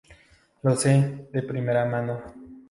[0.63, 2.17] Lo sé de primera mano